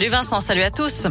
Salut 0.00 0.12
Vincent, 0.12 0.38
salut 0.38 0.62
à 0.62 0.70
tous. 0.70 1.08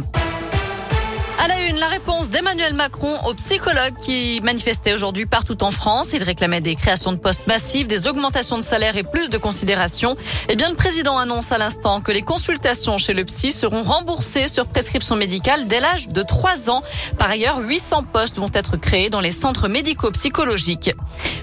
À 1.40 1.46
la 1.46 1.68
une, 1.68 1.76
la 1.76 1.86
réponse 1.86 2.30
d'Emmanuel 2.30 2.74
Macron 2.74 3.14
aux 3.28 3.34
psychologues 3.34 3.96
qui 4.00 4.40
manifestaient 4.42 4.92
aujourd'hui 4.92 5.24
partout 5.24 5.62
en 5.62 5.70
France. 5.70 6.12
Il 6.12 6.24
réclamait 6.24 6.60
des 6.60 6.74
créations 6.74 7.12
de 7.12 7.16
postes 7.16 7.46
massives, 7.46 7.86
des 7.86 8.08
augmentations 8.08 8.58
de 8.58 8.62
salaire 8.62 8.96
et 8.96 9.04
plus 9.04 9.30
de 9.30 9.38
considération. 9.38 10.16
Eh 10.48 10.56
bien, 10.56 10.68
le 10.68 10.74
président 10.74 11.16
annonce 11.16 11.52
à 11.52 11.58
l'instant 11.58 12.00
que 12.00 12.10
les 12.10 12.22
consultations 12.22 12.98
chez 12.98 13.12
le 13.12 13.24
psy 13.24 13.52
seront 13.52 13.84
remboursées 13.84 14.48
sur 14.48 14.66
prescription 14.66 15.14
médicale 15.14 15.68
dès 15.68 15.78
l'âge 15.78 16.08
de 16.08 16.22
3 16.22 16.70
ans. 16.70 16.82
Par 17.18 17.30
ailleurs, 17.30 17.60
800 17.60 18.02
postes 18.12 18.38
vont 18.38 18.50
être 18.52 18.76
créés 18.76 19.08
dans 19.08 19.20
les 19.20 19.30
centres 19.30 19.68
médico-psychologiques. 19.68 20.90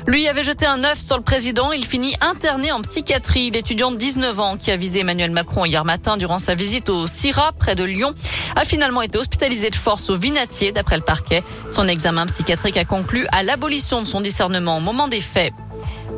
Lui 0.08 0.28
avait 0.28 0.44
jeté 0.44 0.66
un 0.66 0.84
œuf 0.84 1.00
sur 1.00 1.16
le 1.16 1.24
président. 1.24 1.72
Il 1.72 1.86
finit 1.86 2.16
interné 2.20 2.74
en 2.74 2.82
psychiatrie. 2.82 3.50
L'étudiant 3.50 3.92
de 3.92 3.98
19 3.98 4.40
ans 4.42 4.58
qui 4.58 4.72
a 4.72 4.76
visé 4.76 5.00
Emmanuel 5.00 5.32
Macron 5.32 5.64
hier 5.64 5.86
matin 5.86 6.18
durant 6.18 6.38
sa 6.38 6.54
visite 6.54 6.90
au 6.90 7.08
CIRA 7.08 7.54
près 7.58 7.76
de 7.76 7.86
Lyon 7.86 8.14
a 8.56 8.64
finalement 8.64 9.02
été 9.02 9.18
hospitalisé 9.18 9.70
de 9.70 9.76
force 9.76 10.10
au 10.10 10.16
Vinatier, 10.16 10.72
d'après 10.72 10.98
le 10.98 11.04
parquet. 11.04 11.44
Son 11.72 11.88
examen 11.88 12.26
psychiatrique 12.26 12.78
a 12.78 12.86
conclu 12.86 13.28
à 13.32 13.44
l'abolition 13.44 14.02
de 14.02 14.08
son 14.08 14.22
discernement 14.22 14.78
au 14.78 14.82
moment 14.82 15.08
des 15.08 15.22
faits. 15.22 15.54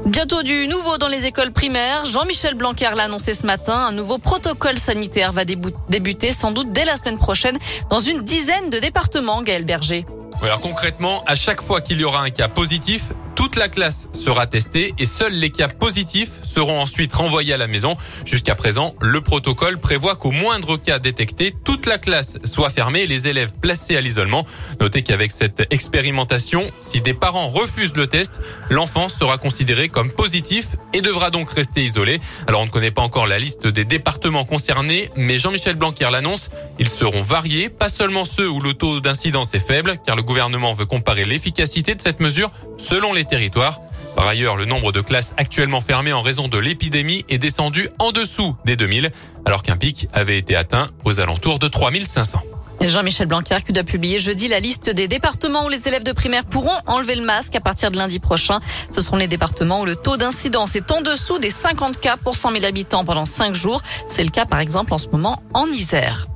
Bientôt 0.05 0.41
du 0.43 0.67
nouveau 0.67 0.97
dans 0.97 1.09
les 1.09 1.25
écoles 1.25 1.51
primaires. 1.51 2.05
Jean-Michel 2.05 2.53
Blanquer 2.53 2.91
l'a 2.95 3.03
annoncé 3.03 3.33
ce 3.33 3.45
matin. 3.45 3.73
Un 3.73 3.91
nouveau 3.91 4.19
protocole 4.19 4.77
sanitaire 4.77 5.31
va 5.33 5.43
débuter 5.43 6.31
sans 6.31 6.51
doute 6.51 6.71
dès 6.71 6.85
la 6.85 6.95
semaine 6.95 7.17
prochaine 7.17 7.57
dans 7.89 7.99
une 7.99 8.21
dizaine 8.21 8.69
de 8.69 8.79
départements, 8.79 9.41
Gaël 9.41 9.65
Berger. 9.65 10.05
Alors 10.41 10.61
concrètement, 10.61 11.23
à 11.25 11.35
chaque 11.35 11.61
fois 11.61 11.81
qu'il 11.81 11.99
y 11.99 12.03
aura 12.03 12.21
un 12.21 12.29
cas 12.29 12.47
positif, 12.47 13.11
la 13.57 13.69
classe 13.69 14.07
sera 14.13 14.45
testée 14.45 14.93
et 14.99 15.05
seuls 15.05 15.33
les 15.33 15.49
cas 15.49 15.67
positifs 15.67 16.43
seront 16.43 16.79
ensuite 16.79 17.13
renvoyés 17.13 17.53
à 17.53 17.57
la 17.57 17.67
maison. 17.67 17.95
Jusqu'à 18.25 18.55
présent, 18.55 18.95
le 19.01 19.19
protocole 19.21 19.79
prévoit 19.79 20.15
qu'au 20.15 20.31
moindre 20.31 20.77
cas 20.77 20.99
détecté, 20.99 21.53
toute 21.65 21.85
la 21.87 21.97
classe 21.97 22.37
soit 22.43 22.69
fermée 22.69 23.01
et 23.01 23.07
les 23.07 23.27
élèves 23.27 23.53
placés 23.59 23.97
à 23.97 24.01
l'isolement. 24.01 24.45
Notez 24.79 25.01
qu'avec 25.01 25.31
cette 25.31 25.65
expérimentation, 25.71 26.69
si 26.81 27.01
des 27.01 27.13
parents 27.13 27.47
refusent 27.47 27.95
le 27.95 28.07
test, 28.07 28.41
l'enfant 28.69 29.09
sera 29.09 29.37
considéré 29.37 29.89
comme 29.89 30.11
positif 30.11 30.75
et 30.93 31.01
devra 31.01 31.31
donc 31.31 31.49
rester 31.49 31.83
isolé. 31.83 32.19
Alors 32.47 32.61
on 32.61 32.65
ne 32.65 32.71
connaît 32.71 32.91
pas 32.91 33.01
encore 33.01 33.27
la 33.27 33.39
liste 33.39 33.67
des 33.67 33.85
départements 33.85 34.45
concernés, 34.45 35.09
mais 35.15 35.39
Jean-Michel 35.39 35.75
Blanquer 35.75 36.09
l'annonce, 36.11 36.49
ils 36.79 36.89
seront 36.89 37.23
variés, 37.23 37.69
pas 37.69 37.89
seulement 37.89 38.25
ceux 38.25 38.49
où 38.49 38.59
le 38.59 38.73
taux 38.73 38.99
d'incidence 38.99 39.53
est 39.53 39.65
faible, 39.65 39.97
car 40.05 40.15
le 40.15 40.23
gouvernement 40.23 40.73
veut 40.73 40.85
comparer 40.85 41.25
l'efficacité 41.25 41.95
de 41.95 42.01
cette 42.01 42.19
mesure 42.19 42.51
selon 42.77 43.13
les 43.13 43.25
Par 43.49 44.27
ailleurs, 44.27 44.57
le 44.57 44.65
nombre 44.65 44.91
de 44.91 45.01
classes 45.01 45.33
actuellement 45.37 45.81
fermées 45.81 46.13
en 46.13 46.21
raison 46.21 46.47
de 46.47 46.57
l'épidémie 46.57 47.25
est 47.29 47.37
descendu 47.37 47.89
en 47.99 48.11
dessous 48.11 48.55
des 48.65 48.75
2000, 48.75 49.11
alors 49.45 49.63
qu'un 49.63 49.77
pic 49.77 50.07
avait 50.13 50.37
été 50.37 50.55
atteint 50.55 50.89
aux 51.05 51.19
alentours 51.19 51.59
de 51.59 51.67
3500. 51.67 52.41
Jean-Michel 52.81 53.27
Blanquer 53.27 53.57
qui 53.65 53.77
a 53.77 53.83
publié 53.83 54.19
jeudi 54.19 54.47
la 54.47 54.59
liste 54.59 54.89
des 54.89 55.07
départements 55.07 55.65
où 55.65 55.69
les 55.69 55.87
élèves 55.87 56.03
de 56.03 56.11
primaire 56.11 56.45
pourront 56.45 56.77
enlever 56.85 57.15
le 57.15 57.23
masque 57.23 57.55
à 57.55 57.59
partir 57.59 57.91
de 57.91 57.97
lundi 57.97 58.19
prochain. 58.19 58.59
Ce 58.91 59.01
seront 59.01 59.17
les 59.17 59.27
départements 59.27 59.81
où 59.81 59.85
le 59.85 59.95
taux 59.95 60.17
d'incidence 60.17 60.75
est 60.75 60.91
en 60.91 61.01
dessous 61.01 61.39
des 61.39 61.49
50 61.49 61.99
cas 61.99 62.17
pour 62.17 62.35
100 62.35 62.51
000 62.51 62.65
habitants 62.65 63.03
pendant 63.03 63.25
5 63.25 63.55
jours. 63.55 63.81
C'est 64.07 64.23
le 64.23 64.29
cas 64.29 64.45
par 64.45 64.59
exemple 64.59 64.93
en 64.93 64.97
ce 64.97 65.07
moment 65.09 65.41
en 65.53 65.65
Isère. 65.67 66.27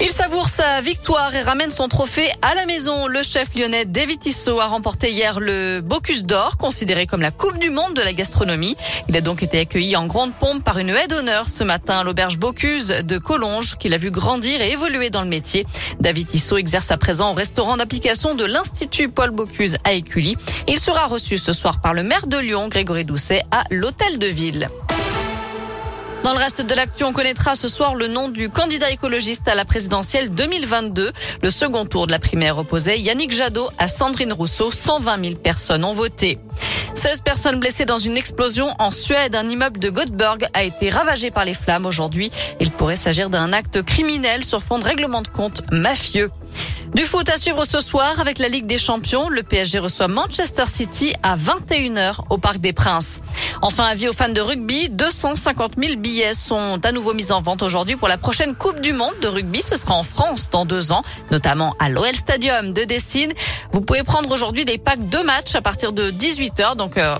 Il 0.00 0.10
savoure 0.10 0.48
sa 0.48 0.80
victoire 0.80 1.34
et 1.34 1.42
ramène 1.42 1.72
son 1.72 1.88
trophée 1.88 2.30
à 2.40 2.54
la 2.54 2.66
maison. 2.66 3.08
Le 3.08 3.20
chef 3.22 3.48
lyonnais 3.56 3.84
David 3.84 4.20
Tissot 4.20 4.60
a 4.60 4.66
remporté 4.66 5.10
hier 5.10 5.40
le 5.40 5.80
Bocuse 5.80 6.24
d'Or, 6.24 6.56
considéré 6.56 7.06
comme 7.06 7.20
la 7.20 7.32
Coupe 7.32 7.58
du 7.58 7.70
Monde 7.70 7.94
de 7.94 8.00
la 8.02 8.12
gastronomie. 8.12 8.76
Il 9.08 9.16
a 9.16 9.20
donc 9.20 9.42
été 9.42 9.58
accueilli 9.58 9.96
en 9.96 10.06
grande 10.06 10.32
pompe 10.34 10.62
par 10.62 10.78
une 10.78 10.90
aide 10.90 11.10
d'honneur 11.10 11.48
ce 11.48 11.64
matin 11.64 11.98
à 11.98 12.04
l'auberge 12.04 12.38
Bocuse 12.38 12.88
de 12.88 13.18
Collonges, 13.18 13.76
qu'il 13.76 13.92
a 13.92 13.96
vu 13.96 14.12
grandir 14.12 14.62
et 14.62 14.70
évoluer 14.70 15.10
dans 15.10 15.22
le 15.22 15.28
métier. 15.28 15.66
David 15.98 16.28
Tissot 16.28 16.58
exerce 16.58 16.92
à 16.92 16.96
présent 16.96 17.32
au 17.32 17.34
restaurant 17.34 17.76
d'application 17.76 18.36
de 18.36 18.44
l'Institut 18.44 19.08
Paul 19.08 19.30
Bocuse 19.30 19.78
à 19.82 19.94
Écully. 19.94 20.36
Il 20.68 20.78
sera 20.78 21.06
reçu 21.06 21.38
ce 21.38 21.52
soir 21.52 21.80
par 21.80 21.92
le 21.92 22.04
maire 22.04 22.28
de 22.28 22.38
Lyon, 22.38 22.68
Grégory 22.68 23.04
Doucet, 23.04 23.42
à 23.50 23.64
l'Hôtel 23.70 24.18
de 24.18 24.28
Ville. 24.28 24.68
Dans 26.24 26.32
le 26.32 26.38
reste 26.38 26.62
de 26.62 26.74
l'actu, 26.74 27.04
on 27.04 27.12
connaîtra 27.12 27.54
ce 27.54 27.68
soir 27.68 27.94
le 27.94 28.06
nom 28.06 28.28
du 28.28 28.50
candidat 28.50 28.90
écologiste 28.90 29.48
à 29.48 29.54
la 29.54 29.64
présidentielle 29.64 30.30
2022. 30.30 31.12
Le 31.42 31.50
second 31.50 31.86
tour 31.86 32.06
de 32.06 32.12
la 32.12 32.18
primaire 32.18 32.58
opposait 32.58 32.98
Yannick 32.98 33.32
Jadot 33.32 33.68
à 33.78 33.88
Sandrine 33.88 34.32
Rousseau. 34.32 34.70
120 34.70 35.24
000 35.24 35.34
personnes 35.36 35.84
ont 35.84 35.94
voté. 35.94 36.38
16 36.94 37.20
personnes 37.20 37.60
blessées 37.60 37.84
dans 37.84 37.98
une 37.98 38.16
explosion 38.16 38.68
en 38.78 38.90
Suède. 38.90 39.36
Un 39.36 39.48
immeuble 39.48 39.78
de 39.78 39.90
Göteborg 39.90 40.46
a 40.52 40.64
été 40.64 40.90
ravagé 40.90 41.30
par 41.30 41.44
les 41.44 41.54
flammes 41.54 41.86
aujourd'hui. 41.86 42.30
Il 42.60 42.72
pourrait 42.72 42.96
s'agir 42.96 43.30
d'un 43.30 43.52
acte 43.52 43.82
criminel 43.82 44.44
sur 44.44 44.62
fond 44.62 44.78
de 44.78 44.84
règlement 44.84 45.22
de 45.22 45.28
compte 45.28 45.62
mafieux. 45.70 46.30
Du 46.94 47.04
foot 47.04 47.28
à 47.28 47.36
suivre 47.36 47.64
ce 47.64 47.80
soir 47.80 48.18
avec 48.18 48.38
la 48.38 48.48
Ligue 48.48 48.66
des 48.66 48.78
Champions. 48.78 49.28
Le 49.28 49.42
PSG 49.42 49.78
reçoit 49.78 50.08
Manchester 50.08 50.64
City 50.66 51.14
à 51.22 51.36
21h 51.36 52.20
au 52.30 52.38
Parc 52.38 52.58
des 52.58 52.72
Princes. 52.72 53.20
Enfin, 53.60 53.84
avis 53.84 54.08
aux 54.08 54.12
fans 54.12 54.28
de 54.28 54.40
rugby, 54.40 54.88
250 54.88 55.72
000 55.76 55.96
billets 55.98 56.34
sont 56.34 56.78
à 56.84 56.92
nouveau 56.92 57.12
mis 57.12 57.32
en 57.32 57.40
vente 57.40 57.62
aujourd'hui 57.62 57.96
pour 57.96 58.08
la 58.08 58.16
prochaine 58.16 58.54
Coupe 58.54 58.80
du 58.80 58.92
Monde 58.92 59.14
de 59.20 59.28
rugby. 59.28 59.62
Ce 59.62 59.76
sera 59.76 59.94
en 59.94 60.04
France 60.04 60.48
dans 60.50 60.64
deux 60.64 60.92
ans, 60.92 61.02
notamment 61.30 61.74
à 61.80 61.88
l'OL 61.88 62.14
Stadium 62.14 62.72
de 62.72 62.84
Dessine. 62.84 63.32
Vous 63.72 63.80
pouvez 63.80 64.04
prendre 64.04 64.30
aujourd'hui 64.30 64.64
des 64.64 64.78
packs 64.78 65.08
de 65.08 65.18
matchs 65.18 65.54
à 65.56 65.60
partir 65.60 65.92
de 65.92 66.10
18h. 66.10 66.76
Donc, 66.76 66.96
euh, 66.98 67.16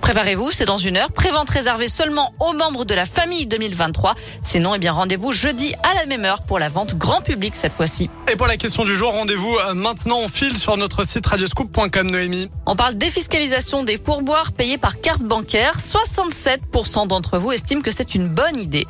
Préparez-vous, 0.00 0.50
c'est 0.50 0.64
dans 0.64 0.76
une 0.76 0.96
heure. 0.96 1.12
Prévente 1.12 1.50
réservée 1.50 1.88
seulement 1.88 2.32
aux 2.40 2.52
membres 2.52 2.84
de 2.84 2.94
la 2.94 3.04
famille 3.04 3.46
2023. 3.46 4.14
Sinon, 4.42 4.74
eh 4.74 4.78
bien, 4.78 4.92
rendez-vous 4.92 5.32
jeudi 5.32 5.74
à 5.82 5.94
la 5.94 6.06
même 6.06 6.24
heure 6.24 6.42
pour 6.42 6.58
la 6.58 6.68
vente 6.68 6.96
grand 6.96 7.20
public 7.20 7.56
cette 7.56 7.72
fois-ci. 7.72 8.08
Et 8.30 8.36
pour 8.36 8.46
la 8.46 8.56
question 8.56 8.84
du 8.84 8.96
jour, 8.96 9.12
rendez-vous 9.12 9.56
euh, 9.56 9.74
maintenant. 9.74 10.18
On 10.20 10.28
file 10.28 10.56
sur 10.56 10.76
notre 10.76 11.04
site 11.04 11.26
radioscoop.com, 11.26 12.10
Noémie. 12.10 12.50
On 12.66 12.76
parle 12.76 12.94
défiscalisation 12.94 13.84
des 13.84 13.98
pourboires 13.98 14.52
payés 14.52 14.78
par 14.78 15.00
carte 15.00 15.22
bancaire. 15.22 15.78
67% 15.78 17.08
d'entre 17.08 17.38
vous 17.38 17.52
estiment 17.52 17.82
que 17.82 17.90
c'est 17.90 18.14
une 18.14 18.28
bonne 18.28 18.56
idée. 18.56 18.86